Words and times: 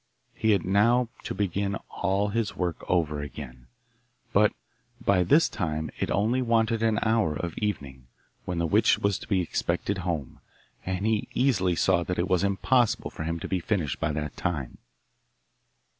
He 0.33 0.49
had 0.49 0.65
now 0.65 1.09
to 1.25 1.35
begin 1.35 1.75
all 1.89 2.29
his 2.29 2.55
work 2.55 2.77
over 2.87 3.21
again, 3.21 3.67
but 4.33 4.51
by 4.99 5.21
this 5.23 5.47
time 5.47 5.91
it 5.99 6.09
only 6.09 6.41
wanted 6.41 6.81
an 6.81 6.97
hour 7.03 7.35
of 7.35 7.55
evening, 7.59 8.07
when 8.43 8.57
the 8.57 8.65
witch 8.65 8.97
was 8.97 9.19
to 9.19 9.27
be 9.27 9.41
expected 9.41 9.99
home, 9.99 10.39
and 10.83 11.05
he 11.05 11.27
easily 11.35 11.75
saw 11.75 12.01
that 12.01 12.17
it 12.17 12.27
was 12.27 12.43
impossible 12.43 13.11
for 13.11 13.25
him 13.25 13.39
to 13.41 13.47
be 13.47 13.59
finished 13.59 13.99
by 13.99 14.11
that 14.13 14.35
time. 14.35 14.79